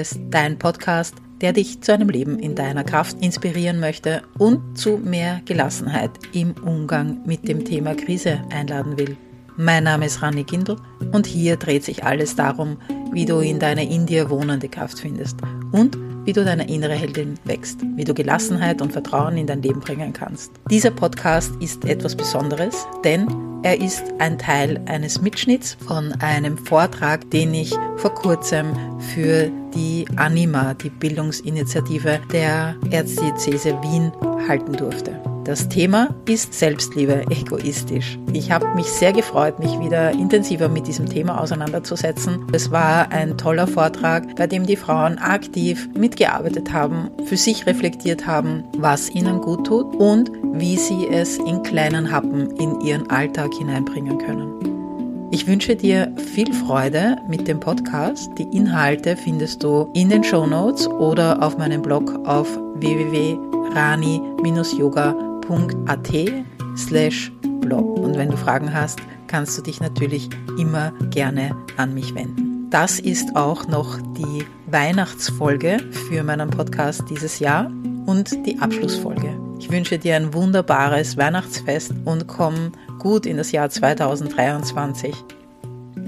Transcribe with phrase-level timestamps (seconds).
[0.00, 4.98] ist dein Podcast, der dich zu einem Leben in deiner Kraft inspirieren möchte und zu
[4.98, 9.16] mehr Gelassenheit im Umgang mit dem Thema Krise einladen will.
[9.56, 10.76] Mein Name ist Rani Gindl
[11.12, 12.76] und hier dreht sich alles darum,
[13.12, 15.38] wie du in deine in dir wohnende Kraft findest
[15.72, 19.80] und wie du deine innere Heldin wächst, wie du Gelassenheit und Vertrauen in dein Leben
[19.80, 20.50] bringen kannst.
[20.70, 23.28] Dieser Podcast ist etwas Besonderes, denn
[23.62, 28.72] er ist ein Teil eines Mitschnitts von einem Vortrag, den ich vor kurzem
[29.14, 34.12] für die Anima, die Bildungsinitiative der Erzdiözese Wien,
[34.48, 35.35] halten durfte.
[35.46, 38.18] Das Thema ist Selbstliebe egoistisch.
[38.32, 42.48] Ich habe mich sehr gefreut, mich wieder intensiver mit diesem Thema auseinanderzusetzen.
[42.52, 48.26] Es war ein toller Vortrag, bei dem die Frauen aktiv mitgearbeitet haben, für sich reflektiert
[48.26, 53.54] haben, was ihnen gut tut und wie sie es in kleinen Happen in ihren Alltag
[53.54, 55.28] hineinbringen können.
[55.30, 58.32] Ich wünsche dir viel Freude mit dem Podcast.
[58.36, 62.48] Die Inhalte findest du in den Show Notes oder auf meinem Blog auf
[62.80, 66.44] www.rani-yoga.com www.ecom.at
[66.76, 67.98] slash blog.
[67.98, 72.68] Und wenn du Fragen hast, kannst du dich natürlich immer gerne an mich wenden.
[72.70, 77.70] Das ist auch noch die Weihnachtsfolge für meinen Podcast dieses Jahr
[78.06, 79.40] und die Abschlussfolge.
[79.58, 85.14] Ich wünsche dir ein wunderbares Weihnachtsfest und komm gut in das Jahr 2023.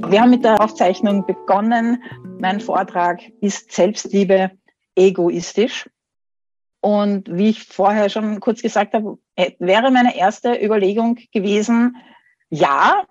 [0.09, 2.03] Wir haben mit der Aufzeichnung begonnen.
[2.41, 4.51] Mein Vortrag ist Selbstliebe
[4.97, 5.89] egoistisch.
[6.81, 11.97] Und wie ich vorher schon kurz gesagt habe, äh, wäre meine erste Überlegung gewesen,
[12.51, 13.05] ja,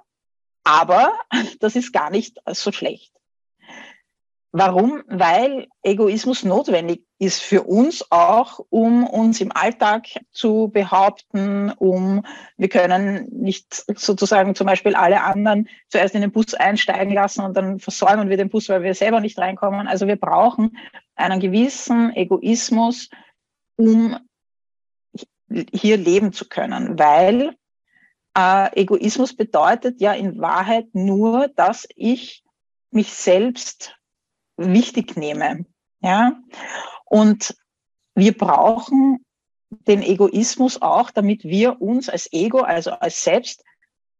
[0.63, 1.13] aber
[1.59, 3.13] das ist gar nicht so schlecht.
[4.53, 5.03] Warum?
[5.07, 12.23] Weil Egoismus notwendig ist für uns auch, um uns im Alltag zu behaupten, um,
[12.55, 17.55] wir können nicht sozusagen zum Beispiel alle anderen zuerst in den Bus einsteigen lassen und
[17.57, 19.87] dann versäumen wir den Bus, weil wir selber nicht reinkommen.
[19.87, 20.77] Also wir brauchen
[21.15, 23.09] einen gewissen Egoismus,
[23.77, 24.17] um
[25.71, 27.55] hier leben zu können, weil
[28.37, 32.43] äh, Egoismus bedeutet ja in Wahrheit nur, dass ich
[32.91, 33.95] mich selbst
[34.57, 35.65] wichtig nehme.
[36.01, 36.33] Ja?
[37.05, 37.55] Und
[38.15, 39.25] wir brauchen
[39.69, 43.63] den Egoismus auch, damit wir uns als Ego, also als Selbst,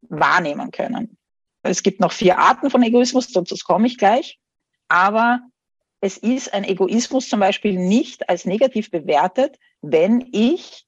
[0.02, 1.18] wahrnehmen können.
[1.64, 4.40] Es gibt noch vier Arten von Egoismus, dazu komme ich gleich.
[4.88, 5.42] Aber
[6.02, 10.86] es ist ein Egoismus zum Beispiel nicht als negativ bewertet, wenn ich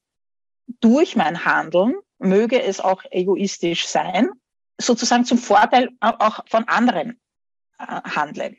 [0.80, 4.30] durch mein Handeln, möge es auch egoistisch sein,
[4.78, 7.20] sozusagen zum Vorteil auch von anderen
[7.78, 8.56] äh, handle.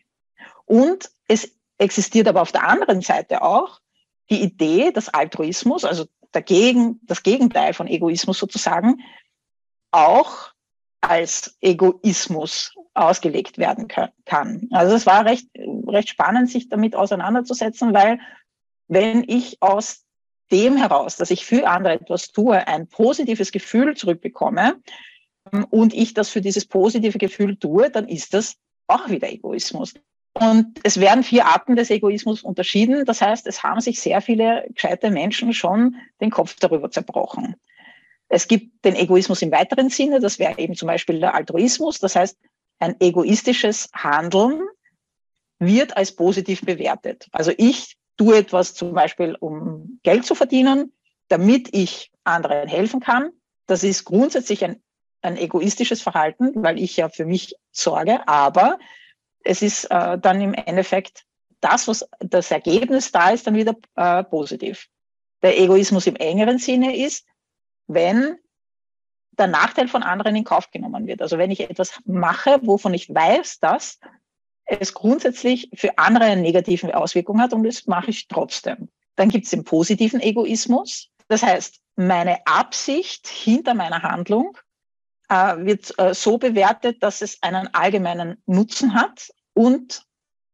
[0.65, 3.79] Und es existiert aber auf der anderen Seite auch
[4.29, 9.01] die Idee, dass Altruismus, also dagegen, das Gegenteil von Egoismus sozusagen,
[9.91, 10.53] auch
[11.01, 14.67] als Egoismus ausgelegt werden kann.
[14.71, 15.47] Also es war recht,
[15.87, 18.19] recht spannend, sich damit auseinanderzusetzen, weil
[18.87, 20.05] wenn ich aus
[20.51, 24.75] dem heraus, dass ich für andere etwas tue, ein positives Gefühl zurückbekomme
[25.53, 28.57] ähm, und ich das für dieses positive Gefühl tue, dann ist das
[28.87, 29.93] auch wieder Egoismus.
[30.33, 33.05] Und es werden vier Arten des Egoismus unterschieden.
[33.05, 37.55] Das heißt, es haben sich sehr viele gescheite Menschen schon den Kopf darüber zerbrochen.
[38.29, 41.99] Es gibt den Egoismus im weiteren Sinne, das wäre eben zum Beispiel der Altruismus.
[41.99, 42.37] Das heißt,
[42.81, 44.61] ein egoistisches Handeln
[45.59, 47.27] wird als positiv bewertet.
[47.31, 50.91] Also ich tue etwas zum Beispiel, um Geld zu verdienen,
[51.27, 53.31] damit ich anderen helfen kann.
[53.67, 54.81] Das ist grundsätzlich ein,
[55.21, 58.79] ein egoistisches Verhalten, weil ich ja für mich sorge, aber
[59.43, 61.23] es ist äh, dann im Endeffekt
[61.61, 64.87] das, was das Ergebnis da ist, dann wieder äh, positiv.
[65.43, 67.25] Der Egoismus im engeren Sinne ist,
[67.87, 68.37] wenn
[69.41, 71.21] der Nachteil von anderen in Kauf genommen wird.
[71.21, 73.99] Also wenn ich etwas mache, wovon ich weiß, dass
[74.65, 78.87] es grundsätzlich für andere eine negative Auswirkung hat und das mache ich trotzdem.
[79.15, 81.09] Dann gibt es den positiven Egoismus.
[81.27, 84.57] Das heißt, meine Absicht hinter meiner Handlung
[85.29, 90.03] äh, wird äh, so bewertet, dass es einen allgemeinen Nutzen hat und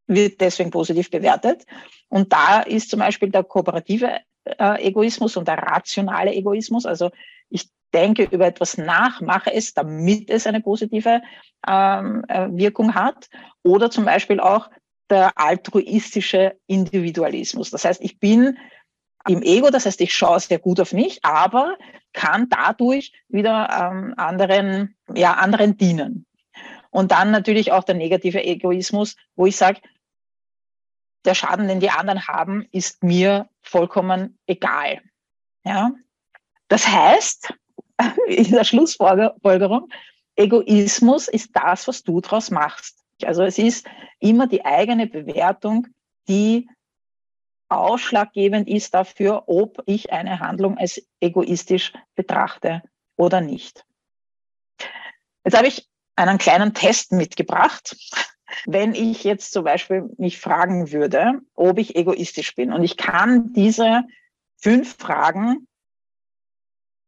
[0.08, 1.66] wird deswegen positiv bewertet.
[2.10, 6.86] Und da ist zum Beispiel der kooperative äh, Egoismus und der rationale Egoismus.
[6.86, 7.12] Also
[7.50, 11.22] ich denke über etwas nach, mache es, damit es eine positive
[11.68, 13.30] ähm, äh, Wirkung hat.
[13.64, 14.70] Oder zum Beispiel auch
[15.10, 17.72] der altruistische Individualismus.
[17.72, 18.58] Das heißt, ich bin
[19.28, 21.78] im Ego, das heißt, ich schaue sehr gut auf mich, aber
[22.14, 26.26] kann dadurch wieder ähm, anderen, ja, anderen dienen.
[26.90, 29.82] Und dann natürlich auch der negative Egoismus, wo ich sage,
[31.26, 35.02] der Schaden, den die anderen haben, ist mir vollkommen egal.
[35.66, 35.92] Ja?
[36.70, 37.54] Das heißt,
[38.28, 39.90] in der Schlussfolgerung,
[40.36, 43.04] Egoismus ist das, was du daraus machst.
[43.24, 43.88] Also es ist
[44.20, 45.88] immer die eigene Bewertung
[46.28, 46.70] die
[47.70, 52.82] ausschlaggebend ist dafür, ob ich eine Handlung als egoistisch betrachte
[53.18, 53.86] oder nicht.
[55.44, 57.98] Jetzt habe ich einen kleinen Test mitgebracht.
[58.66, 63.54] Wenn ich jetzt zum Beispiel mich fragen würde, ob ich egoistisch bin und ich kann
[63.54, 64.04] diese
[64.56, 65.68] fünf Fragen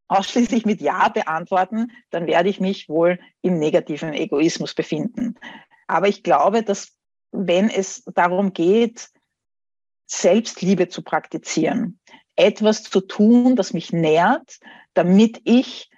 [0.10, 5.36] ausschließlich mit Ja beantworten, dann werde ich mich wohl im negativen Egoismus befinden.
[5.88, 6.98] Aber ich glaube, dass
[7.32, 9.10] wenn es darum geht,
[10.08, 12.00] Selbstliebe zu praktizieren,
[12.36, 14.60] etwas zu tun, das mich nährt,
[14.96, 15.92] damit ich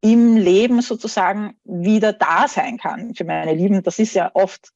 [0.00, 3.82] im Leben sozusagen wieder da sein kann für meine Lieben.
[3.82, 4.72] Das ist ja oft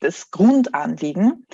[0.00, 1.46] das Grundanliegen.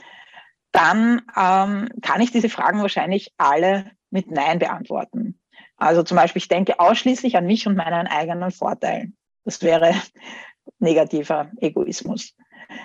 [0.73, 5.39] Dann ähm, kann ich diese Fragen wahrscheinlich alle mit Nein beantworten.
[5.81, 9.13] Also zum Beispiel, ich denke ausschließlich an mich und meinen eigenen Vorteil.
[9.45, 9.95] Das wäre
[10.79, 12.37] negativer Egoismus.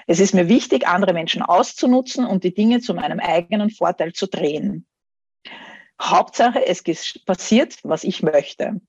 [0.07, 4.27] Es ist mir wichtig, andere Menschen auszunutzen und die Dinge zu meinem eigenen Vorteil zu
[4.27, 4.87] drehen.
[6.01, 6.83] Hauptsache, es
[7.25, 8.79] passiert, was ich möchte.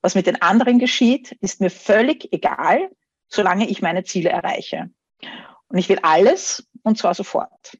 [0.00, 2.90] Was mit den anderen geschieht, ist mir völlig egal,
[3.28, 4.90] solange ich meine Ziele erreiche.
[5.66, 7.78] Und ich will alles und zwar sofort.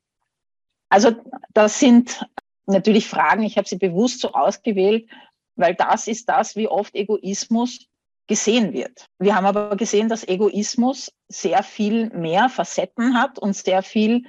[0.89, 1.13] Also
[1.53, 2.27] das sind
[2.67, 5.09] natürlich Fragen, ich habe sie bewusst so ausgewählt,
[5.57, 7.87] weil das ist das, wie oft Egoismus
[8.27, 9.07] gesehen wird.
[9.19, 14.25] Wir haben aber gesehen, dass Egoismus sehr viel mehr Facetten hat und sehr viel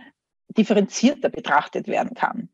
[0.49, 2.49] differenzierter betrachtet werden kann.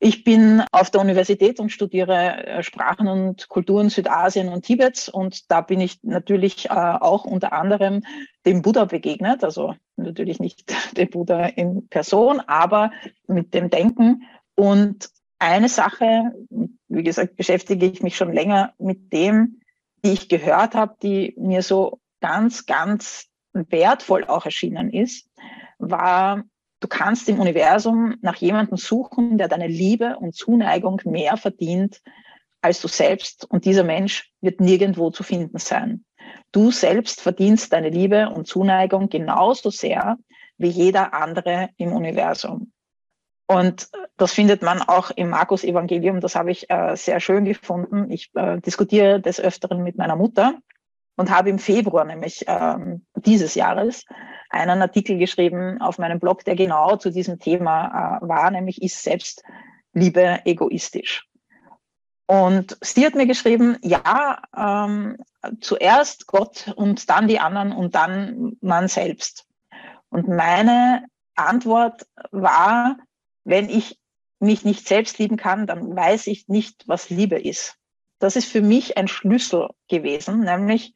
[0.00, 5.50] Ich bin auf der Universität und studiere äh, Sprachen und Kulturen Südasien und Tibets und
[5.50, 8.02] da bin ich natürlich äh, auch unter anderem
[8.44, 12.90] dem Buddha begegnet, also natürlich nicht dem Buddha in Person, aber
[13.28, 14.24] mit dem Denken.
[14.56, 16.32] Und eine Sache,
[16.88, 19.60] wie gesagt, beschäftige ich mich schon länger mit dem,
[20.04, 25.28] die ich gehört habe, die mir so ganz, ganz wertvoll auch erschienen ist,
[25.78, 26.44] war,
[26.80, 32.02] du kannst im Universum nach jemandem suchen, der deine Liebe und Zuneigung mehr verdient
[32.60, 33.44] als du selbst.
[33.50, 36.04] Und dieser Mensch wird nirgendwo zu finden sein.
[36.52, 40.18] Du selbst verdienst deine Liebe und Zuneigung genauso sehr
[40.56, 42.72] wie jeder andere im Universum.
[43.46, 46.20] Und das findet man auch im Markus-Evangelium.
[46.20, 48.10] Das habe ich äh, sehr schön gefunden.
[48.10, 50.54] Ich äh, diskutiere des Öfteren mit meiner Mutter
[51.16, 54.04] und habe im Februar nämlich ähm, dieses Jahres
[54.50, 59.02] einen Artikel geschrieben auf meinem Blog, der genau zu diesem Thema äh, war, nämlich ist
[59.02, 61.28] Selbstliebe egoistisch.
[62.26, 65.18] Und sie hat mir geschrieben, ja, ähm,
[65.60, 69.46] zuerst Gott und dann die anderen und dann man selbst.
[70.08, 71.04] Und meine
[71.34, 72.96] Antwort war,
[73.44, 73.98] wenn ich
[74.40, 77.76] mich nicht selbst lieben kann, dann weiß ich nicht, was Liebe ist.
[78.18, 80.94] Das ist für mich ein Schlüssel gewesen, nämlich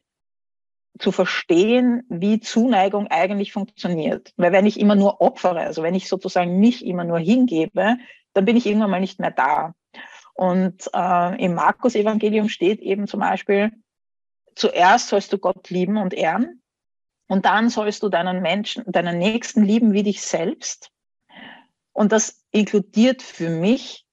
[0.97, 4.33] zu verstehen, wie Zuneigung eigentlich funktioniert.
[4.37, 7.97] Weil wenn ich immer nur opfere, also wenn ich sozusagen mich immer nur hingebe,
[8.33, 9.73] dann bin ich irgendwann mal nicht mehr da.
[10.33, 13.71] Und äh, im Markus-Evangelium steht eben zum Beispiel,
[14.55, 16.61] zuerst sollst du Gott lieben und ehren
[17.27, 20.91] und dann sollst du deinen Menschen, deinen Nächsten lieben wie dich selbst.
[21.93, 24.05] Und das inkludiert für mich,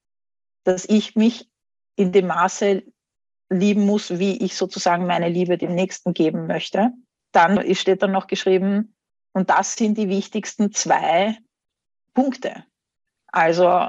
[0.64, 1.48] dass ich mich
[1.96, 2.82] in dem Maße
[3.48, 6.92] lieben muss, wie ich sozusagen meine Liebe dem Nächsten geben möchte.
[7.32, 8.94] Dann steht dann noch geschrieben,
[9.32, 11.36] und das sind die wichtigsten zwei
[12.14, 12.64] Punkte.
[13.26, 13.88] Also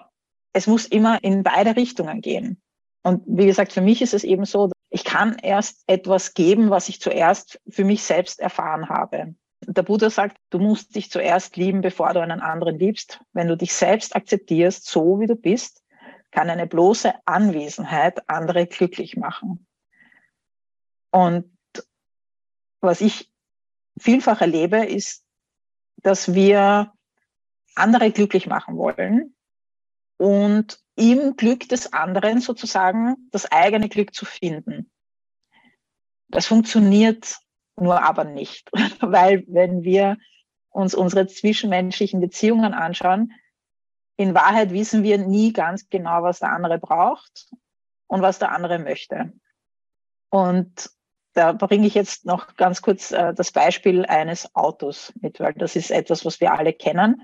[0.51, 2.61] es muss immer in beide Richtungen gehen.
[3.01, 6.89] Und wie gesagt, für mich ist es eben so, ich kann erst etwas geben, was
[6.89, 9.35] ich zuerst für mich selbst erfahren habe.
[9.69, 13.19] Der Buddha sagt, du musst dich zuerst lieben, bevor du einen anderen liebst.
[13.33, 15.83] Wenn du dich selbst akzeptierst, so wie du bist,
[16.31, 19.67] kann eine bloße Anwesenheit andere glücklich machen.
[21.11, 21.51] Und
[22.79, 23.29] was ich
[23.99, 25.25] vielfach erlebe, ist,
[25.97, 26.93] dass wir
[27.75, 29.35] andere glücklich machen wollen
[30.17, 34.89] und im Glück des anderen sozusagen das eigene Glück zu finden.
[36.29, 37.37] Das funktioniert
[37.79, 38.69] nur aber nicht,
[39.01, 40.17] weil wenn wir
[40.69, 43.33] uns unsere zwischenmenschlichen Beziehungen anschauen,
[44.17, 47.49] in Wahrheit wissen wir nie ganz genau, was der andere braucht
[48.07, 49.33] und was der andere möchte.
[50.29, 50.89] Und
[51.33, 55.75] da bringe ich jetzt noch ganz kurz äh, das Beispiel eines Autos mit, weil das
[55.75, 57.21] ist etwas, was wir alle kennen.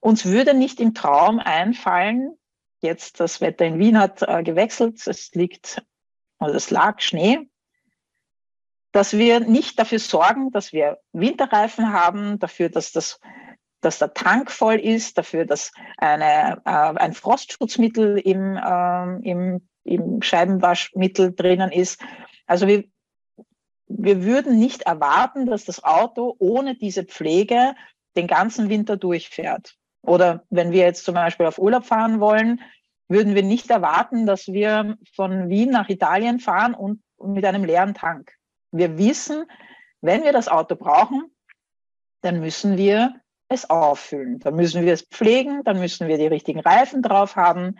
[0.00, 2.36] Uns würde nicht im Traum einfallen,
[2.80, 5.82] jetzt das Wetter in Wien hat äh, gewechselt, es liegt,
[6.38, 7.48] also es lag Schnee,
[8.94, 13.20] dass wir nicht dafür sorgen, dass wir Winterreifen haben, dafür, dass das
[13.80, 20.22] dass der Tank voll ist, dafür, dass eine, äh, ein Frostschutzmittel im, äh, im, im
[20.22, 22.00] Scheibenwaschmittel drinnen ist.
[22.46, 22.84] Also wir,
[23.86, 27.74] wir würden nicht erwarten, dass das Auto ohne diese Pflege
[28.16, 29.74] den ganzen Winter durchfährt.
[30.00, 32.62] Oder wenn wir jetzt zum Beispiel auf Urlaub fahren wollen,
[33.08, 37.92] würden wir nicht erwarten, dass wir von Wien nach Italien fahren und mit einem leeren
[37.92, 38.32] Tank.
[38.76, 39.44] Wir wissen,
[40.00, 41.30] wenn wir das Auto brauchen,
[42.22, 44.40] dann müssen wir es auffüllen.
[44.40, 47.76] Dann müssen wir es pflegen, dann müssen wir die richtigen Reifen drauf haben,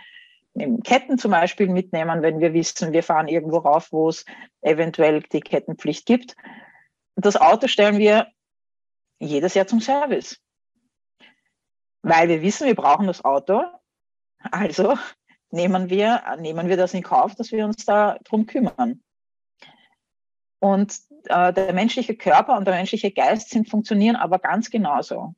[0.84, 4.24] Ketten zum Beispiel mitnehmen, wenn wir wissen, wir fahren irgendwo rauf, wo es
[4.62, 6.36] eventuell die Kettenpflicht gibt.
[7.16, 8.28] Das Auto stellen wir
[9.18, 10.40] jedes Jahr zum Service,
[12.02, 13.64] weil wir wissen, wir brauchen das Auto.
[14.52, 14.96] Also
[15.50, 19.02] nehmen wir, nehmen wir das in Kauf, dass wir uns da drum kümmern.
[20.64, 25.35] Und äh, der menschliche Körper und der menschliche Geist sind funktionieren aber ganz genauso.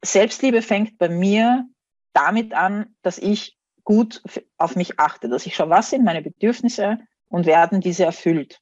[0.00, 1.66] Selbstliebe fängt bei mir
[2.12, 4.22] damit an, dass ich gut
[4.58, 8.60] auf mich achte, dass ich schaue, was sind meine Bedürfnisse und werden diese erfüllt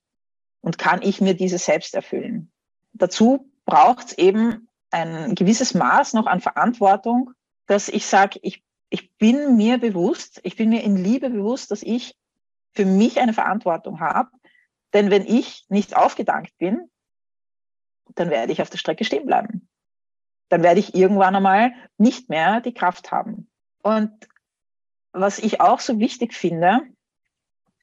[0.62, 2.50] und kann ich mir diese selbst erfüllen.
[2.94, 7.32] Dazu braucht es eben ein gewisses Maß noch an Verantwortung,
[7.66, 11.82] dass ich sage, ich, ich bin mir bewusst, ich bin mir in Liebe bewusst, dass
[11.82, 12.16] ich
[12.72, 14.30] für mich eine Verantwortung habe.
[14.92, 16.90] Denn wenn ich nicht aufgedankt bin,
[18.14, 19.68] dann werde ich auf der Strecke stehen bleiben.
[20.48, 23.48] Dann werde ich irgendwann einmal nicht mehr die Kraft haben.
[23.82, 24.10] Und
[25.12, 26.80] was ich auch so wichtig finde,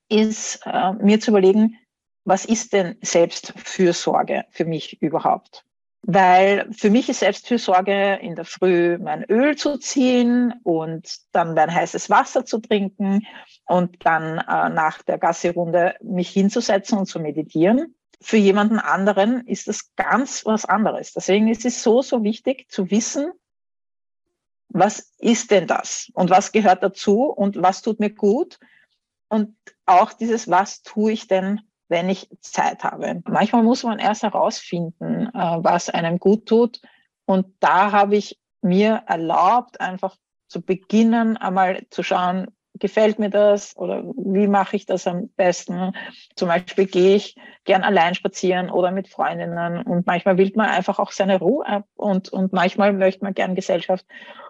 [0.09, 1.77] ist äh, mir zu überlegen,
[2.24, 5.63] was ist denn Selbstfürsorge für mich überhaupt?
[6.07, 11.74] Weil für mich ist Selbstfürsorge in der Früh mein Öl zu ziehen und dann mein
[11.74, 13.25] heißes Wasser zu trinken
[13.65, 17.95] und dann äh, nach der Gasserunde mich hinzusetzen und zu meditieren.
[18.21, 21.13] Für jemanden anderen ist das ganz was anderes.
[21.13, 23.31] Deswegen ist es so, so wichtig zu wissen,
[24.69, 28.59] was ist denn das und was gehört dazu und was tut mir gut
[29.27, 29.55] und
[29.88, 33.21] auch dieses, was tue ich denn, wenn ich Zeit habe.
[33.27, 36.81] Manchmal muss man erst herausfinden, äh, was einem gut tut
[37.25, 40.15] und da habe ich mir erlaubt, einfach
[40.47, 42.47] zu beginnen, einmal zu schauen,
[42.79, 45.93] gefällt mir das oder wie mache ich das am besten?
[46.35, 50.99] Zum Beispiel gehe ich gern allein spazieren oder mit Freundinnen und manchmal will man einfach
[50.99, 54.05] auch seine Ruhe ab und, und manchmal möchte man gern Gesellschaft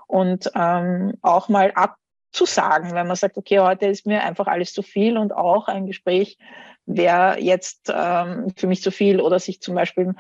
[0.08, 4.82] und ähm, auch mal abzusagen, wenn man sagt, okay, heute ist mir einfach alles zu
[4.82, 6.38] viel und auch ein Gespräch
[6.86, 10.14] wäre jetzt ähm, für mich zu viel oder sich zum Beispiel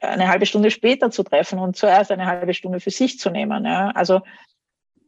[0.00, 3.64] eine halbe Stunde später zu treffen und zuerst eine halbe Stunde für sich zu nehmen.
[3.64, 3.90] Ja?
[3.90, 4.22] Also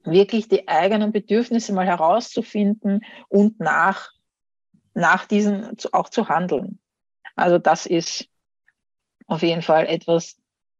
[0.05, 4.11] wirklich die eigenen Bedürfnisse mal herauszufinden und nach,
[4.95, 6.79] nach diesen auch zu handeln.
[7.35, 8.29] Also das ist
[9.27, 10.37] auf jeden Fall etwas,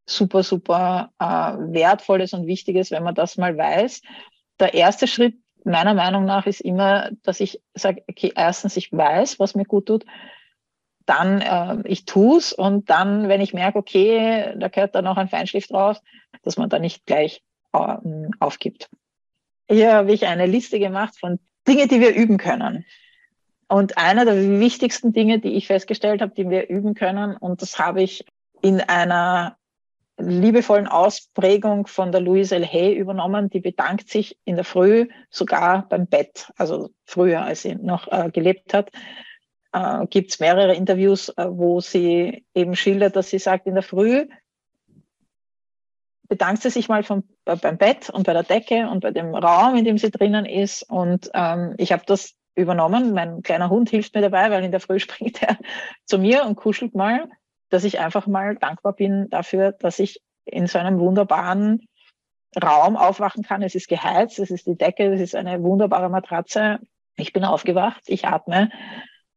[0.09, 4.03] super, super äh, wertvolles und wichtiges, wenn man das mal weiß.
[4.61, 5.35] Der erste Schritt
[5.67, 9.87] meiner Meinung nach ist immer, dass ich sage, okay, erstens, ich weiß, was mir gut
[9.87, 10.05] tut,
[11.07, 15.29] dann äh, ich tu's und dann, wenn ich merke, okay, da gehört da noch ein
[15.29, 16.01] Feinschliff drauf,
[16.43, 17.43] dass man da nicht gleich
[17.73, 17.97] äh,
[18.41, 18.89] aufgibt.
[19.69, 22.85] Hier habe ich eine Liste gemacht von Dinge, die wir üben können.
[23.69, 27.79] Und einer der wichtigsten Dinge, die ich festgestellt habe, die wir üben können, und das
[27.79, 28.25] habe ich
[28.63, 29.57] in einer
[30.19, 32.65] liebevollen Ausprägung von der Louise L.
[32.65, 33.51] Hay übernommen.
[33.51, 38.31] Die bedankt sich in der Früh sogar beim Bett, also früher, als sie noch äh,
[38.31, 38.91] gelebt hat.
[39.73, 43.83] Äh, Gibt es mehrere Interviews, äh, wo sie eben schildert, dass sie sagt, in der
[43.83, 44.27] Früh
[46.29, 49.35] bedankt sie sich mal vom, äh, beim Bett und bei der Decke und bei dem
[49.35, 50.83] Raum, in dem sie drinnen ist.
[50.83, 53.13] Und ähm, ich habe das übernommen.
[53.13, 55.59] Mein kleiner Hund hilft mir dabei, weil in der Früh springt er
[56.07, 57.29] zu mir und kuschelt mal
[57.77, 61.87] dass ich einfach mal dankbar bin dafür, dass ich in so einem wunderbaren
[62.63, 63.61] Raum aufwachen kann.
[63.61, 66.79] Es ist geheizt, es ist die Decke, es ist eine wunderbare Matratze.
[67.17, 68.71] Ich bin aufgewacht, ich atme.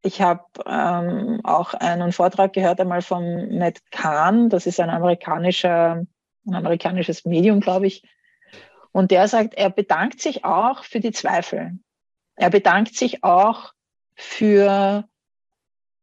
[0.00, 6.06] Ich habe ähm, auch einen Vortrag gehört einmal von Matt Kahn, das ist ein amerikanischer,
[6.46, 8.02] ein amerikanisches Medium, glaube ich.
[8.90, 11.72] Und der sagt, er bedankt sich auch für die Zweifel.
[12.36, 13.74] Er bedankt sich auch
[14.14, 15.04] für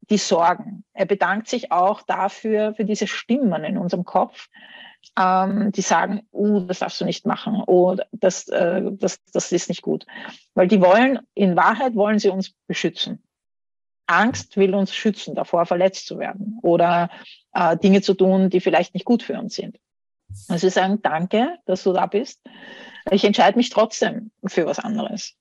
[0.09, 0.83] die Sorgen.
[0.93, 4.47] Er bedankt sich auch dafür, für diese Stimmen in unserem Kopf,
[5.17, 9.69] ähm, die sagen, oh, das darfst du nicht machen, oh, das, äh, das, das ist
[9.69, 10.05] nicht gut.
[10.53, 13.23] Weil die wollen, in Wahrheit wollen sie uns beschützen.
[14.07, 17.09] Angst will uns schützen, davor verletzt zu werden oder
[17.53, 19.77] äh, Dinge zu tun, die vielleicht nicht gut für uns sind.
[20.47, 22.41] Also sie sagen, danke, dass du da bist.
[23.11, 25.35] Ich entscheide mich trotzdem für was anderes.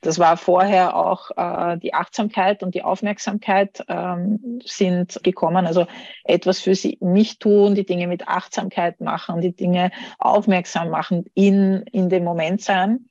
[0.00, 5.66] Das war vorher auch äh, die Achtsamkeit und die Aufmerksamkeit ähm, sind gekommen.
[5.66, 5.86] Also
[6.24, 11.82] etwas für sie, mich tun, die Dinge mit Achtsamkeit machen, die Dinge aufmerksam machen, in,
[11.92, 13.06] in dem Moment sein.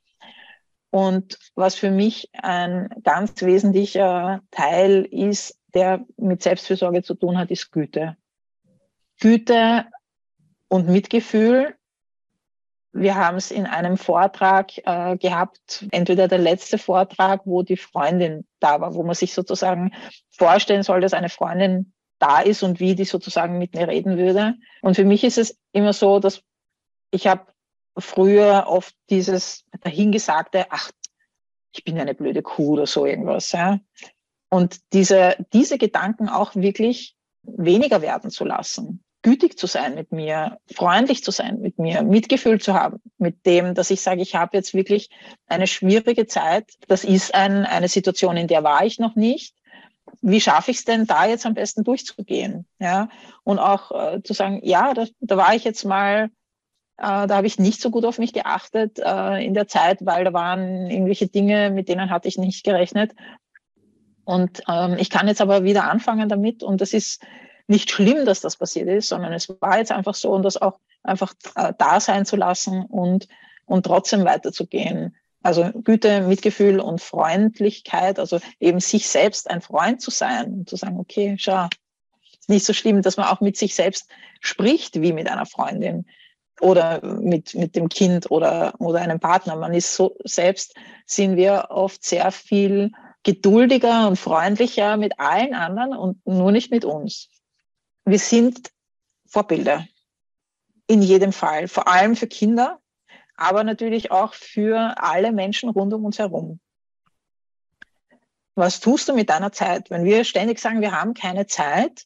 [0.91, 7.51] Und was für mich ein ganz wesentlicher Teil ist, der mit Selbstfürsorge zu tun hat,
[7.51, 8.17] ist Güte.
[9.19, 9.85] Güte
[10.67, 11.75] und Mitgefühl
[12.91, 18.47] wir haben es in einem Vortrag äh, gehabt, entweder der letzte Vortrag, wo die Freundin
[18.59, 19.93] da war, wo man sich sozusagen
[20.31, 24.55] vorstellen soll, dass eine Freundin da ist und wie die sozusagen mit mir reden würde.
[24.81, 26.41] Und für mich ist es immer so, dass
[27.11, 27.45] ich habe
[27.97, 30.91] früher oft dieses dahingesagte, ach,
[31.71, 33.51] ich bin eine blöde Kuh oder so irgendwas.
[33.51, 33.79] Ja?
[34.49, 40.59] Und diese, diese Gedanken auch wirklich weniger werden zu lassen gütig zu sein mit mir,
[40.73, 44.55] freundlich zu sein mit mir, Mitgefühl zu haben mit dem, dass ich sage, ich habe
[44.55, 45.09] jetzt wirklich
[45.47, 46.71] eine schwierige Zeit.
[46.87, 49.55] Das ist ein, eine Situation, in der war ich noch nicht.
[50.21, 52.65] Wie schaffe ich es denn, da jetzt am besten durchzugehen?
[52.79, 53.09] Ja,
[53.43, 56.29] und auch äh, zu sagen, ja, da, da war ich jetzt mal
[56.97, 60.25] äh, da habe ich nicht so gut auf mich geachtet äh, in der Zeit, weil
[60.25, 63.13] da waren irgendwelche Dinge, mit denen hatte ich nicht gerechnet.
[64.25, 66.61] Und ähm, ich kann jetzt aber wieder anfangen damit.
[66.61, 67.23] Und das ist
[67.69, 70.79] nicht schlimm, dass das passiert ist, sondern es war jetzt einfach so und das auch
[71.03, 73.27] einfach äh, da sein zu lassen und,
[73.65, 75.15] und trotzdem weiterzugehen.
[75.43, 80.75] Also Güte, Mitgefühl und Freundlichkeit, also eben sich selbst ein Freund zu sein und zu
[80.75, 81.67] sagen, okay, schau,
[82.39, 84.09] ist nicht so schlimm, dass man auch mit sich selbst
[84.41, 86.07] spricht wie mit einer Freundin
[86.59, 89.55] oder mit, mit dem Kind oder, oder einem Partner.
[89.55, 92.91] Man ist so selbst, sind wir oft sehr viel
[93.23, 97.29] geduldiger und freundlicher mit allen anderen und nur nicht mit uns
[98.05, 98.71] wir sind
[99.25, 99.87] Vorbilder
[100.87, 102.79] in jedem Fall, vor allem für Kinder,
[103.35, 106.59] aber natürlich auch für alle Menschen rund um uns herum.
[108.55, 109.89] Was tust du mit deiner Zeit?
[109.89, 112.05] Wenn wir ständig sagen, wir haben keine Zeit,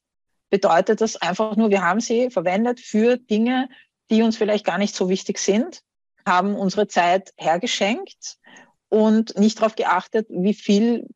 [0.50, 3.70] bedeutet das einfach nur, wir haben sie verwendet für Dinge,
[4.12, 5.82] die uns vielleicht gar nicht so wichtig sind,
[6.28, 8.38] haben unsere Zeit hergeschenkt
[8.90, 11.08] und nicht darauf geachtet, wie viel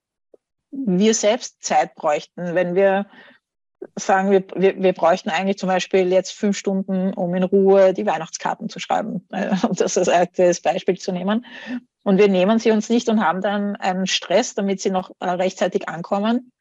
[0.71, 3.07] wir selbst Zeit bräuchten, wenn wir
[3.95, 8.05] sagen, wir, wir, wir bräuchten eigentlich zum Beispiel jetzt fünf Stunden, um in Ruhe die
[8.05, 11.45] Weihnachtskarten zu schreiben, äh, um das als aktuelles Beispiel zu nehmen.
[12.03, 15.29] Und wir nehmen sie uns nicht und haben dann einen Stress, damit sie noch äh,
[15.29, 16.51] rechtzeitig ankommen.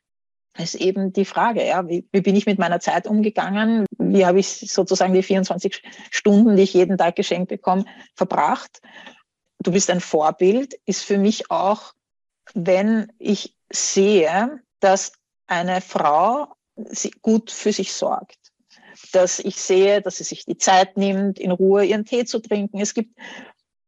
[0.55, 3.85] Das ist eben die Frage, ja, wie, wie bin ich mit meiner Zeit umgegangen?
[3.99, 8.81] Wie habe ich sozusagen die 24 Stunden, die ich jeden Tag geschenkt bekomme, verbracht?
[9.59, 11.93] Du bist ein Vorbild, ist für mich auch,
[12.55, 15.13] wenn ich sehe, dass
[15.47, 16.56] eine Frau
[17.23, 18.39] gut für sich sorgt.
[19.13, 22.81] Dass ich sehe, dass sie sich die Zeit nimmt, in Ruhe ihren Tee zu trinken.
[22.81, 23.19] Es gibt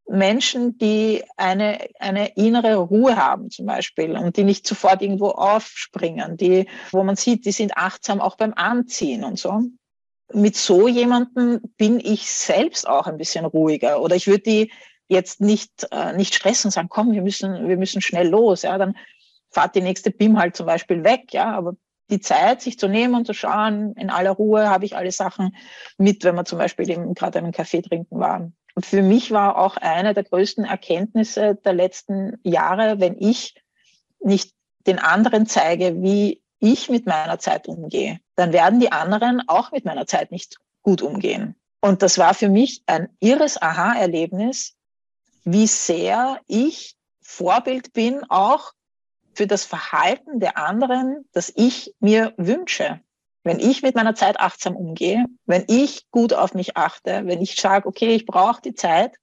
[0.09, 6.37] Menschen, die eine, eine innere Ruhe haben zum Beispiel und die nicht sofort irgendwo aufspringen,
[6.37, 9.62] die, wo man sieht, die sind achtsam auch beim Anziehen und so.
[10.33, 14.72] Mit so jemandem bin ich selbst auch ein bisschen ruhiger oder ich würde die
[15.09, 18.77] jetzt nicht, äh, nicht stressen und sagen, komm, wir müssen, wir müssen schnell los, ja,
[18.77, 18.96] dann
[19.51, 21.77] fahrt die nächste BIM halt zum Beispiel weg, ja, aber
[22.11, 25.55] die Zeit, sich zu nehmen und zu schauen, in aller Ruhe habe ich alle Sachen
[25.99, 28.51] mit, wenn man zum Beispiel eben gerade einen Kaffee trinken war.
[28.75, 33.55] Und für mich war auch eine der größten Erkenntnisse der letzten Jahre, wenn ich
[34.21, 34.55] nicht
[34.87, 39.85] den anderen zeige, wie ich mit meiner Zeit umgehe, dann werden die anderen auch mit
[39.85, 41.55] meiner Zeit nicht gut umgehen.
[41.81, 44.75] Und das war für mich ein irres Aha-Erlebnis,
[45.44, 48.73] wie sehr ich Vorbild bin, auch
[49.38, 53.01] für das Verhalten der anderen, das ich mir wünsche.
[53.44, 57.55] Wenn ich mit meiner Zeit achtsam umgehe, wenn ich gut auf mich achte, wenn ich
[57.55, 59.16] sage, okay, ich brauche die Zeit,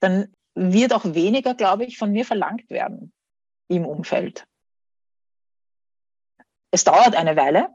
[0.00, 3.14] dann wird auch weniger, glaube ich, von mir verlangt werden
[3.68, 4.44] im Umfeld.
[6.70, 7.70] Es dauert eine Weile,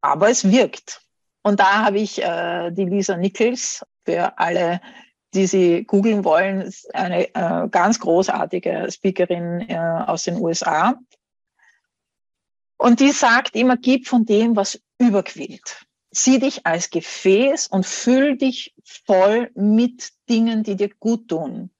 [0.00, 1.00] aber es wirkt.
[1.42, 4.80] Und da habe ich äh, die Lisa Nichols für alle,
[5.32, 10.98] die sie googeln wollen, eine äh, ganz großartige Speakerin äh, aus den USA,
[12.80, 15.84] und die sagt immer, gib von dem, was überquillt.
[16.12, 21.70] Sieh dich als Gefäß und füll dich voll mit Dingen, die dir gut tun.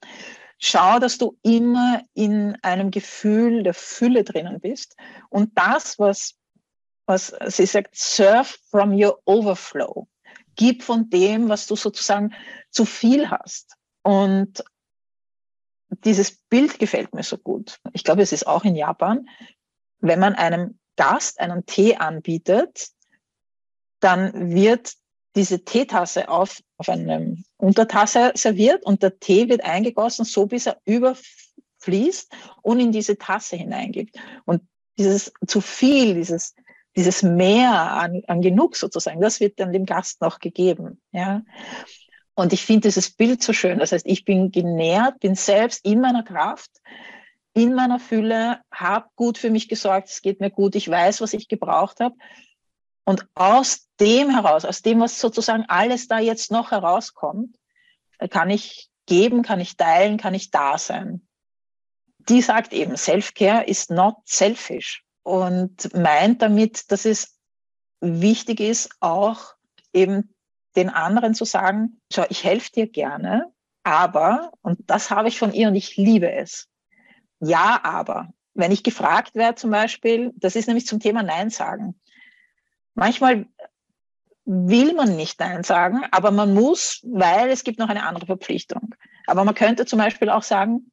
[0.59, 4.95] Schau, dass du immer in einem Gefühl der Fülle drinnen bist.
[5.31, 6.35] Und das, was,
[7.07, 10.07] was sie sagt, serve from your overflow.
[10.55, 12.35] Gib von dem, was du sozusagen
[12.69, 13.75] zu viel hast.
[14.03, 14.63] Und
[16.05, 17.81] dieses Bild gefällt mir so gut.
[17.95, 19.27] Ich glaube, es ist auch in Japan.
[20.01, 22.91] Wenn man einem Gast einen Tee anbietet,
[24.01, 24.93] dann wird
[25.35, 30.79] diese Teetasse auf, auf eine Untertasse serviert und der Tee wird eingegossen, so bis er
[30.85, 34.15] überfließt und in diese Tasse hineingibt.
[34.45, 34.61] Und
[34.99, 36.55] dieses zu viel, dieses,
[36.95, 41.01] dieses Mehr an, an genug sozusagen, das wird dann dem Gast noch gegeben.
[41.13, 41.41] Ja.
[42.35, 43.79] Und ich finde dieses Bild so schön.
[43.79, 46.71] Das heißt, ich bin genährt, bin selbst in meiner Kraft,
[47.53, 51.33] in meiner Fülle, habe gut für mich gesorgt, es geht mir gut, ich weiß, was
[51.33, 52.15] ich gebraucht habe.
[53.05, 57.57] Und aus dem heraus, aus dem, was sozusagen alles da jetzt noch herauskommt,
[58.31, 61.27] kann ich geben, kann ich teilen, kann ich da sein.
[62.29, 67.37] Die sagt eben, Self-Care ist not selfish und meint damit, dass es
[68.01, 69.55] wichtig ist, auch
[69.93, 70.35] eben
[70.77, 75.53] den anderen zu sagen, schau, ich helfe dir gerne, aber, und das habe ich von
[75.53, 76.69] ihr und ich liebe es,
[77.41, 81.99] ja, aber, wenn ich gefragt werde zum Beispiel, das ist nämlich zum Thema Nein sagen.
[82.95, 83.47] Manchmal
[84.45, 88.95] will man nicht Nein sagen, aber man muss, weil es gibt noch eine andere Verpflichtung.
[89.27, 90.91] Aber man könnte zum Beispiel auch sagen,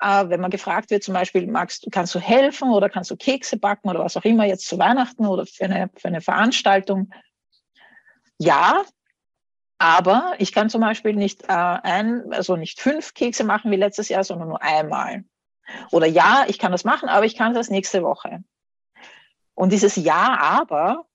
[0.00, 3.56] äh, wenn man gefragt wird, zum Beispiel, magst kannst du helfen oder kannst du Kekse
[3.56, 7.10] backen oder was auch immer jetzt zu Weihnachten oder für eine, für eine Veranstaltung?
[8.38, 8.84] Ja,
[9.78, 14.08] aber ich kann zum Beispiel nicht äh, ein, also nicht fünf Kekse machen wie letztes
[14.08, 15.24] Jahr, sondern nur einmal.
[15.90, 18.42] Oder ja, ich kann das machen, aber ich kann das nächste Woche.
[19.54, 21.06] Und dieses Ja, aber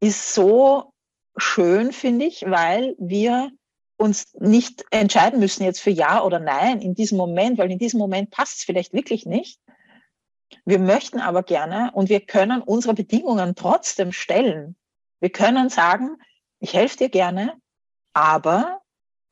[0.00, 0.92] ist so
[1.36, 3.50] schön, finde ich, weil wir
[3.96, 7.98] uns nicht entscheiden müssen jetzt für Ja oder Nein in diesem Moment, weil in diesem
[7.98, 9.60] Moment passt es vielleicht wirklich nicht.
[10.64, 14.76] Wir möchten aber gerne und wir können unsere Bedingungen trotzdem stellen.
[15.20, 16.16] Wir können sagen,
[16.60, 17.54] ich helfe dir gerne,
[18.12, 18.80] aber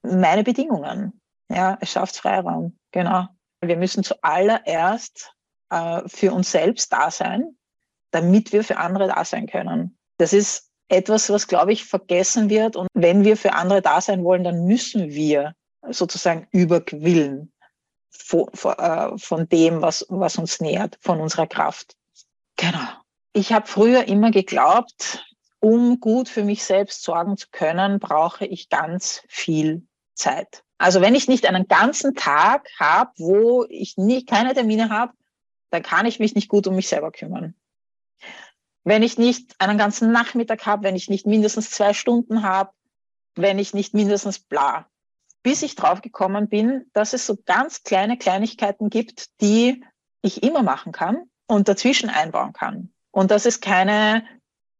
[0.02, 1.20] meine Bedingungen.
[1.48, 2.78] Ja, es schafft Freiraum.
[2.92, 3.28] Genau.
[3.62, 5.32] Wir müssen zuallererst
[5.70, 7.56] äh, für uns selbst da sein,
[8.10, 9.96] damit wir für andere da sein können.
[10.18, 12.76] Das ist etwas, was, glaube ich, vergessen wird.
[12.76, 15.54] Und wenn wir für andere da sein wollen, dann müssen wir
[15.88, 17.52] sozusagen überquillen
[18.10, 18.48] von,
[18.78, 21.96] äh, von dem, was, was uns nährt, von unserer Kraft.
[22.56, 22.88] Genau.
[23.32, 25.24] Ich habe früher immer geglaubt,
[25.60, 30.62] um gut für mich selbst sorgen zu können, brauche ich ganz viel Zeit.
[30.82, 35.12] Also wenn ich nicht einen ganzen Tag habe, wo ich nie, keine Termine habe,
[35.70, 37.54] dann kann ich mich nicht gut um mich selber kümmern
[38.84, 42.72] wenn ich nicht einen ganzen Nachmittag habe, wenn ich nicht mindestens zwei Stunden habe,
[43.34, 44.86] wenn ich nicht mindestens bla.
[45.42, 49.84] Bis ich drauf gekommen bin, dass es so ganz kleine Kleinigkeiten gibt, die
[50.20, 52.92] ich immer machen kann und dazwischen einbauen kann.
[53.10, 54.24] Und dass es keine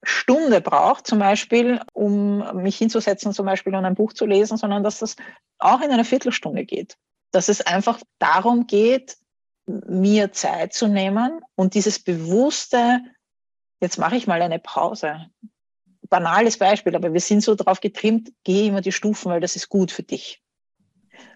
[0.03, 4.83] Stunde braucht, zum Beispiel, um mich hinzusetzen, zum Beispiel und ein Buch zu lesen, sondern
[4.83, 5.17] dass das
[5.59, 6.97] auch in einer Viertelstunde geht.
[7.31, 9.17] Dass es einfach darum geht,
[9.67, 13.01] mir Zeit zu nehmen und dieses bewusste
[13.83, 15.27] jetzt mache ich mal eine Pause.
[16.09, 19.69] Banales Beispiel, aber wir sind so drauf getrimmt, geh immer die Stufen, weil das ist
[19.69, 20.43] gut für dich.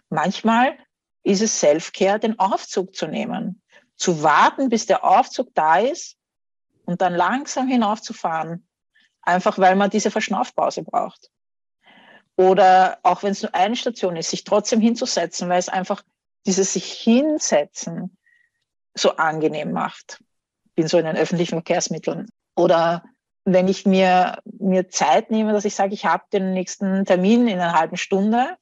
[0.08, 0.78] Manchmal
[1.24, 3.62] ist es Self-Care, den Aufzug zu nehmen,
[3.96, 6.16] zu warten, bis der Aufzug da ist
[6.86, 8.66] und dann langsam hinaufzufahren,
[9.22, 11.30] einfach weil man diese Verschnaufpause braucht.
[12.36, 16.02] Oder auch wenn es nur eine Station ist, sich trotzdem hinzusetzen, weil es einfach
[16.46, 18.16] dieses sich hinsetzen
[18.94, 20.20] so angenehm macht
[20.76, 22.28] bin so in den öffentlichen Verkehrsmitteln.
[22.54, 23.02] Oder
[23.44, 27.58] wenn ich mir, mir Zeit nehme, dass ich sage, ich habe den nächsten Termin in
[27.58, 28.56] einer halben Stunde.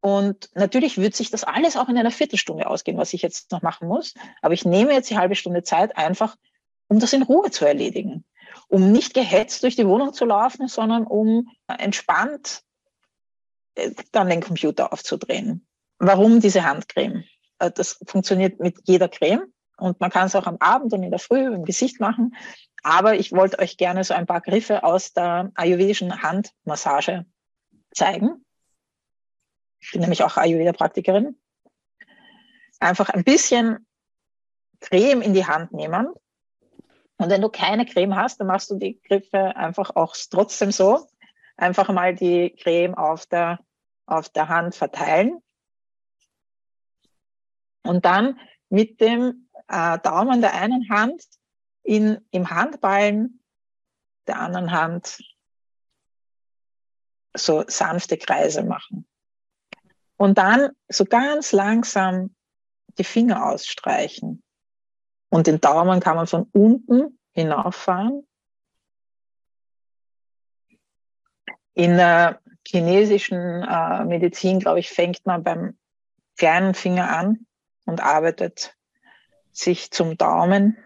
[0.00, 3.62] Und natürlich wird sich das alles auch in einer Viertelstunde ausgehen, was ich jetzt noch
[3.62, 4.14] machen muss.
[4.42, 6.36] Aber ich nehme jetzt die halbe Stunde Zeit einfach,
[6.94, 8.24] um das in Ruhe zu erledigen.
[8.68, 12.62] Um nicht gehetzt durch die Wohnung zu laufen, sondern um entspannt
[13.74, 15.66] äh, dann den Computer aufzudrehen.
[15.98, 17.24] Warum diese Handcreme?
[17.58, 19.52] Äh, das funktioniert mit jeder Creme.
[19.76, 22.36] Und man kann es auch am Abend und in der Früh im Gesicht machen.
[22.84, 27.26] Aber ich wollte euch gerne so ein paar Griffe aus der ayurvedischen Handmassage
[27.92, 28.44] zeigen.
[29.80, 31.36] Ich bin nämlich auch Ayurveda-Praktikerin.
[32.78, 33.84] Einfach ein bisschen
[34.78, 36.14] Creme in die Hand nehmen.
[37.24, 41.08] Und wenn du keine Creme hast, dann machst du die Griffe einfach auch trotzdem so.
[41.56, 43.60] Einfach mal die Creme auf der,
[44.04, 45.42] auf der Hand verteilen.
[47.82, 51.24] Und dann mit dem äh, Daumen der einen Hand
[51.82, 53.40] in, im Handballen
[54.26, 55.24] der anderen Hand
[57.32, 59.06] so sanfte Kreise machen.
[60.18, 62.34] Und dann so ganz langsam
[62.98, 64.43] die Finger ausstreichen.
[65.28, 68.26] Und den Daumen kann man von unten hinauffahren.
[71.74, 75.76] In der chinesischen äh, Medizin, glaube ich, fängt man beim
[76.36, 77.46] kleinen Finger an
[77.84, 78.76] und arbeitet
[79.52, 80.78] sich zum Daumen.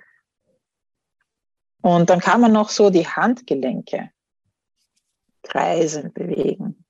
[1.80, 4.10] Und dann kann man noch so die Handgelenke
[5.42, 6.84] kreisen, bewegen.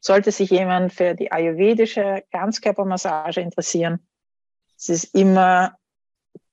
[0.00, 4.06] Sollte sich jemand für die ayurvedische Ganzkörpermassage interessieren,
[4.76, 5.78] es ist immer,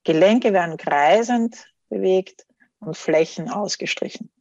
[0.04, 2.46] Gelenke werden kreisend bewegt
[2.80, 4.32] und Flächen ausgestrichen.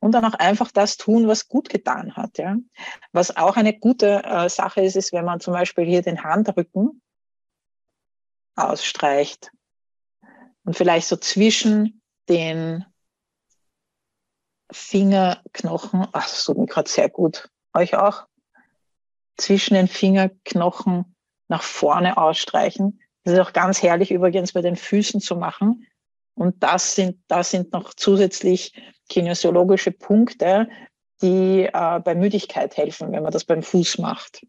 [0.00, 2.38] Und dann auch einfach das tun, was gut getan hat.
[2.38, 2.56] Ja.
[3.12, 7.00] Was auch eine gute äh, Sache ist, ist, wenn man zum Beispiel hier den Handrücken
[8.56, 9.52] ausstreicht.
[10.64, 12.84] Und vielleicht so zwischen den
[14.72, 18.26] Fingerknochen, ach, das tut mir gerade sehr gut, euch auch,
[19.36, 21.11] zwischen den Fingerknochen
[21.52, 22.98] nach vorne ausstreichen.
[23.24, 25.86] Das ist auch ganz herrlich übrigens bei den Füßen zu machen.
[26.34, 28.72] Und das sind, das sind noch zusätzlich
[29.10, 30.68] kinesiologische Punkte,
[31.20, 34.46] die äh, bei Müdigkeit helfen, wenn man das beim Fuß macht.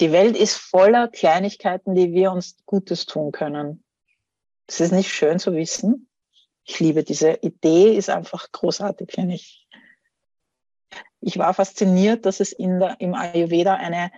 [0.00, 3.84] Die Welt ist voller Kleinigkeiten, die wir uns Gutes tun können.
[4.66, 6.08] Das ist nicht schön zu wissen.
[6.64, 9.63] Ich liebe diese Idee, ist einfach großartig, finde ich.
[11.26, 14.12] Ich war fasziniert, dass es in der, im Ayurveda eine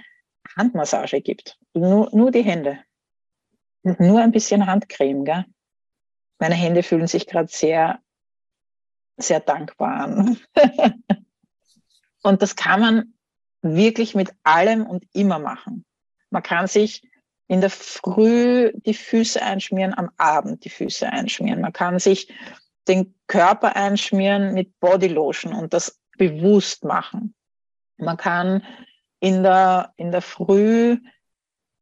[0.57, 1.57] Handmassage gibt.
[1.73, 2.81] Nur, nur die Hände.
[3.85, 5.45] Nur ein bisschen Handcreme, gell?
[6.41, 8.01] Meine Hände fühlen sich gerade sehr,
[9.17, 10.39] sehr dankbar an.
[12.23, 13.15] und das kann man
[13.63, 15.85] wirklich mit allem und immer machen.
[16.31, 17.09] Man kann sich
[17.47, 21.61] in der Früh die Füße einschmieren, am Abend die Füße einschmieren.
[21.61, 22.35] Man kann sich
[22.89, 27.35] den Körper einschmieren mit Bodylotion und das bewusst machen.
[27.97, 28.63] Man kann
[29.21, 30.99] in der, in der Früh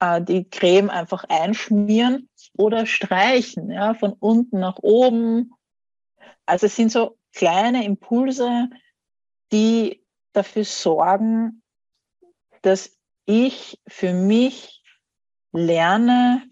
[0.01, 5.53] äh, die Creme einfach einschmieren oder streichen, ja, von unten nach oben.
[6.47, 8.69] Also es sind so kleine Impulse,
[9.53, 11.63] die dafür sorgen,
[12.63, 14.83] dass ich für mich
[15.53, 16.43] lerne,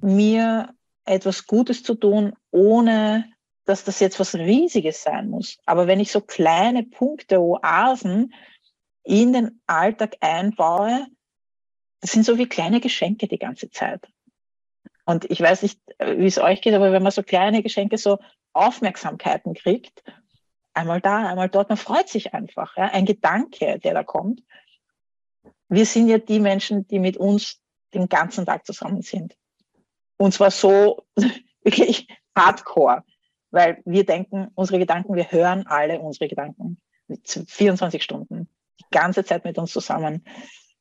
[0.00, 3.33] mir etwas Gutes zu tun, ohne
[3.64, 5.58] dass das jetzt was Riesiges sein muss.
[5.66, 8.34] Aber wenn ich so kleine Punkte, Oasen
[9.02, 11.06] in den Alltag einbaue,
[12.00, 14.06] das sind so wie kleine Geschenke die ganze Zeit.
[15.06, 18.18] Und ich weiß nicht, wie es euch geht, aber wenn man so kleine Geschenke, so
[18.52, 20.02] Aufmerksamkeiten kriegt,
[20.72, 22.76] einmal da, einmal dort, man freut sich einfach.
[22.76, 22.84] Ja?
[22.86, 24.42] Ein Gedanke, der da kommt
[25.68, 27.60] wir sind ja die Menschen, die mit uns
[27.92, 29.36] den ganzen Tag zusammen sind.
[30.16, 31.04] Und zwar so
[31.64, 33.04] wirklich hardcore,
[33.54, 36.80] weil wir denken, unsere Gedanken, wir hören alle unsere Gedanken
[37.24, 38.48] 24 Stunden,
[38.80, 40.24] die ganze Zeit mit uns zusammen.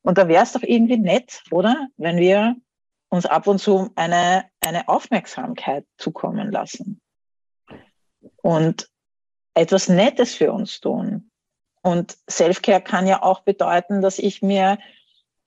[0.01, 1.87] Und da wäre es doch irgendwie nett, oder?
[1.97, 2.55] Wenn wir
[3.09, 6.99] uns ab und zu eine, eine Aufmerksamkeit zukommen lassen
[8.41, 8.89] und
[9.53, 11.29] etwas Nettes für uns tun.
[11.83, 14.79] Und Selfcare kann ja auch bedeuten, dass ich mir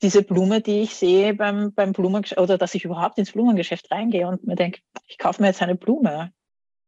[0.01, 4.29] diese Blume, die ich sehe beim, beim Blumengeschäft, oder dass ich überhaupt ins Blumengeschäft reingehe
[4.29, 6.33] und mir denke, ich kaufe mir jetzt eine Blume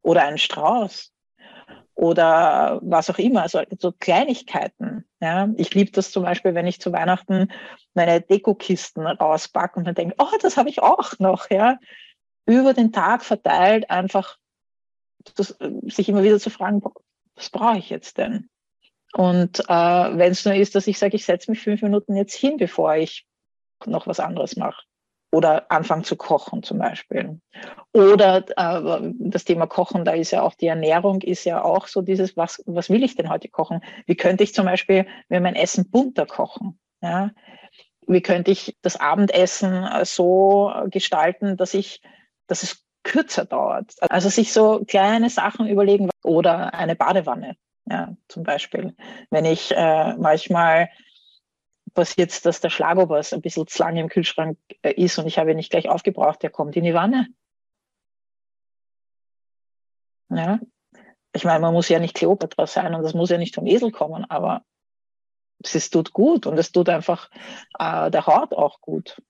[0.08, 1.12] oder einen Strauß
[1.94, 5.04] oder was auch immer, also so Kleinigkeiten.
[5.20, 5.50] Ja.
[5.56, 7.52] Ich liebe das zum Beispiel, wenn ich zu Weihnachten
[7.92, 11.50] meine Dekokisten rauspacke und dann denke, oh, das habe ich auch noch.
[11.50, 11.78] Ja.
[12.46, 14.38] Über den Tag verteilt einfach
[15.34, 16.80] das, sich immer wieder zu fragen,
[17.34, 18.48] was brauche ich jetzt denn?
[19.12, 22.34] Und äh, wenn es nur ist, dass ich sage, ich setze mich fünf Minuten jetzt
[22.34, 23.26] hin, bevor ich
[23.84, 24.87] noch was anderes mache.
[25.30, 27.40] Oder anfange zu kochen zum Beispiel.
[27.92, 32.00] Oder äh, das Thema Kochen, da ist ja auch die Ernährung, ist ja auch so
[32.00, 33.82] dieses, was, was will ich denn heute kochen?
[34.06, 36.78] Wie könnte ich zum Beispiel mir mein Essen bunter kochen?
[37.02, 37.30] Ja?
[38.06, 42.00] Wie könnte ich das Abendessen äh, so gestalten, dass ich,
[42.46, 43.94] dass es kürzer dauert?
[44.08, 47.56] Also sich so kleine Sachen überlegen oder eine Badewanne.
[47.90, 48.94] Ja, zum Beispiel,
[49.30, 50.90] wenn ich äh, manchmal
[51.98, 55.50] passiert dass der Schlagobers ein bisschen zu lange im Kühlschrank äh, ist und ich habe
[55.50, 57.26] ihn nicht gleich aufgebraucht, der kommt in die Wanne.
[60.28, 60.60] Ja,
[61.32, 63.90] ich meine, man muss ja nicht Kleopatra sein und das muss ja nicht vom Esel
[63.90, 64.62] kommen, aber
[65.60, 67.30] es tut gut und es tut einfach
[67.80, 69.20] äh, der Haut auch gut.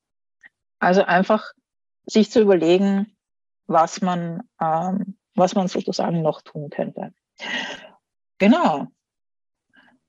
[0.78, 1.52] Also einfach
[2.04, 3.16] sich zu überlegen,
[3.66, 7.14] was man, ähm, was man sozusagen noch tun könnte.
[8.36, 8.88] Genau.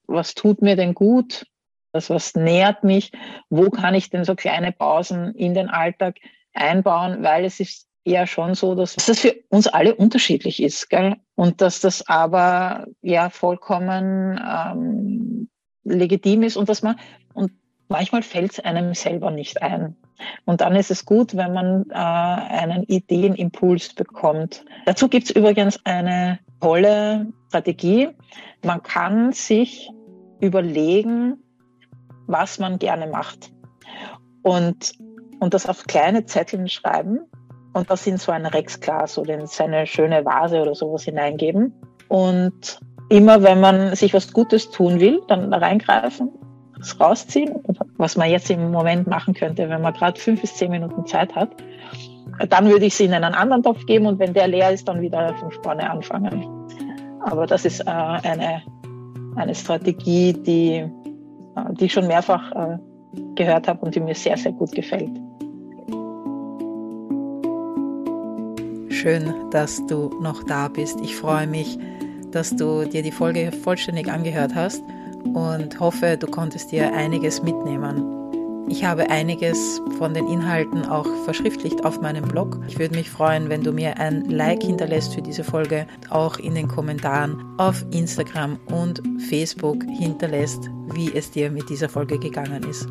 [0.08, 1.46] Was tut mir denn gut?
[1.92, 3.12] Das, was nährt mich?
[3.50, 6.18] Wo kann ich denn so kleine Pausen in den Alltag
[6.54, 7.24] einbauen?
[7.24, 11.16] Weil es ist ja schon so, dass das für uns alle unterschiedlich ist, gell?
[11.36, 15.50] Und dass das aber ja vollkommen ähm,
[15.84, 16.98] legitim ist und dass man
[17.34, 17.52] und
[17.88, 19.96] manchmal fällt es einem selber nicht ein.
[20.46, 24.66] Und dann ist es gut, wenn man äh, einen Ideenimpuls bekommt.
[24.86, 28.10] Dazu gibt es übrigens eine tolle Strategie.
[28.64, 29.90] Man kann sich
[30.42, 31.38] überlegen,
[32.30, 33.52] was man gerne macht.
[34.44, 34.94] Und,
[35.40, 37.20] und das auf kleine Zetteln schreiben
[37.74, 41.74] und das in so ein Rexglas oder in seine schöne Vase oder sowas hineingeben.
[42.08, 46.32] Und immer wenn man sich was Gutes tun will, dann reingreifen,
[46.80, 47.56] es rausziehen,
[47.98, 51.36] was man jetzt im Moment machen könnte, wenn man gerade fünf bis zehn Minuten Zeit
[51.36, 51.50] hat.
[52.48, 55.02] Dann würde ich sie in einen anderen Topf geben und wenn der leer ist, dann
[55.02, 56.48] wieder von vorne anfangen.
[57.22, 58.62] Aber das ist äh, eine,
[59.36, 60.90] eine Strategie, die,
[61.72, 62.78] die ich schon mehrfach äh,
[63.36, 65.12] gehört habe und die mir sehr, sehr gut gefällt.
[68.90, 71.00] Schön, dass du noch da bist.
[71.02, 71.80] Ich freue mich,
[72.32, 74.84] dass du dir die Folge vollständig angehört hast
[75.34, 78.29] und hoffe, du konntest dir einiges mitnehmen.
[78.70, 82.60] Ich habe einiges von den Inhalten auch verschriftlicht auf meinem Blog.
[82.68, 86.54] Ich würde mich freuen, wenn du mir ein Like hinterlässt für diese Folge, auch in
[86.54, 92.88] den Kommentaren auf Instagram und Facebook hinterlässt, wie es dir mit dieser Folge gegangen ist.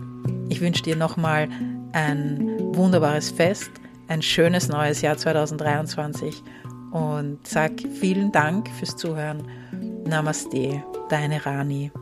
[0.49, 1.49] Ich wünsche dir nochmal
[1.93, 3.71] ein wunderbares Fest,
[4.09, 6.43] ein schönes neues Jahr 2023
[6.91, 9.47] und sag vielen Dank fürs Zuhören.
[10.05, 11.93] Namaste, deine Rani.